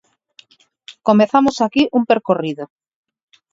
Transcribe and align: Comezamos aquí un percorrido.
Comezamos 1.07 1.55
aquí 1.59 1.83
un 1.97 2.03
percorrido. 2.09 2.63